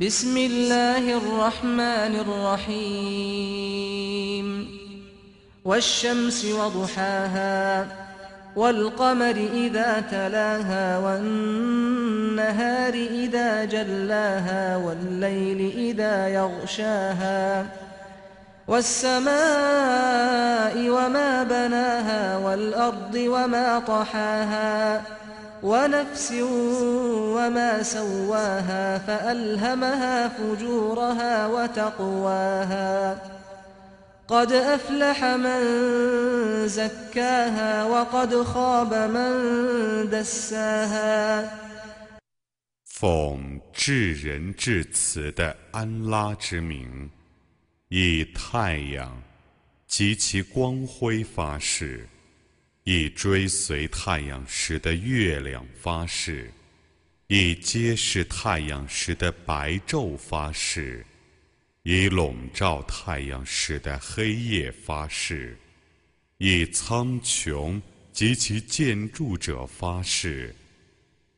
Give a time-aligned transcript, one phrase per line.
[0.00, 2.24] بسم الله الرحمن
[2.68, 4.00] الرحيم.
[5.64, 7.86] والشمس وضحاها
[8.56, 17.66] والقمر إذا تلاها والنهار إذا جلاها والليل إذا يغشاها
[18.68, 19.30] والسماء
[20.88, 25.02] وما بناها والأرض وما طحاها
[25.63, 26.31] ونفس
[27.35, 33.17] وما سواها فألهمها فجورها وتقواها
[34.27, 35.61] قد أفلح من
[36.67, 41.49] زكاها وقد خاب من دساها
[42.85, 47.09] 奉至仁至慈的安拉之名，
[47.89, 49.21] 以太阳
[49.85, 52.07] 及其光辉发誓。
[52.92, 56.52] 以追随太阳时的月亮发誓，
[57.28, 61.06] 以揭示太阳时的白昼发誓，
[61.84, 65.56] 以笼罩太阳时的黑夜发誓，
[66.38, 70.52] 以苍穹及其建筑者发誓，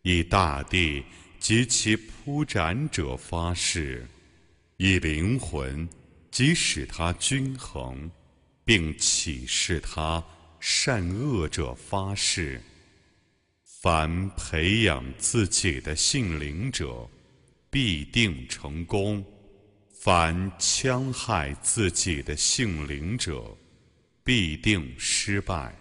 [0.00, 1.04] 以大地
[1.38, 4.08] 及其铺展者发誓，
[4.78, 5.86] 以灵魂
[6.30, 8.10] 即使它均衡，
[8.64, 10.24] 并启示它。
[10.66, 12.58] 善恶者发誓：
[13.82, 17.06] 凡培养自己的性灵者，
[17.68, 19.22] 必定成功；
[19.92, 23.44] 凡戕害自己的性灵者，
[24.24, 25.74] 必定失败。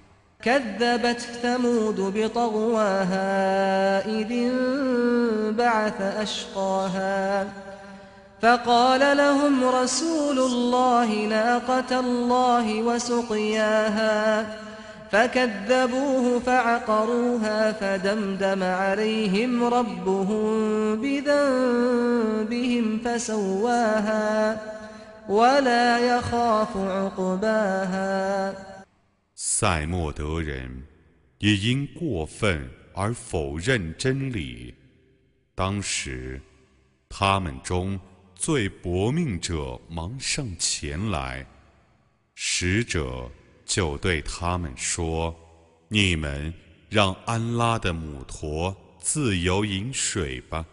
[15.11, 20.45] فكذبوه فعقروها فدمدم عليهم ربهم
[21.03, 24.61] بذنبهم فسواها
[25.29, 28.55] ولا يخاف عقباها
[29.35, 30.83] 塞莫德人
[31.39, 34.75] 也因过分而否认真理。
[35.55, 36.41] 当时，
[37.09, 37.99] 他们中
[38.36, 41.46] 最薄命者忙上前来，
[42.36, 43.30] 使者。
[43.66, 45.34] 就对他们说
[45.88, 46.54] ：“你们
[46.90, 50.66] 让安拉的母驼自由饮水吧。”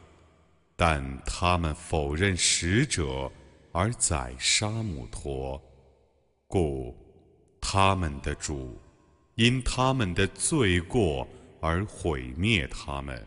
[0.77, 3.31] 但他们否认使者
[3.71, 5.63] 而宰杀母驼，
[6.49, 6.95] 故
[7.61, 8.77] 他们的主
[9.37, 11.27] 因他们的罪过
[11.61, 13.25] 而毁灭他们，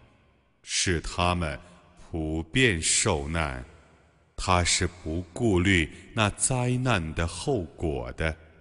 [0.61, 1.57] 使他们
[1.97, 3.63] 普遍受难。
[4.45, 8.35] 他是不顾虑那灾难的后果的。